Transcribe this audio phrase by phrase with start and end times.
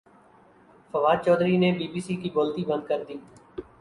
[0.93, 3.15] فواد چوہدری نے B B C کی بولتی بند کردی